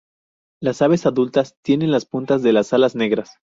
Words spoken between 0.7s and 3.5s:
aves adultas tienen las puntas de las alas negras.